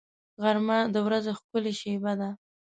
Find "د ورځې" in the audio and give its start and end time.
0.93-1.31